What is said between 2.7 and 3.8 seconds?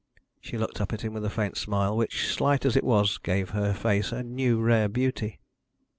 it was, gave her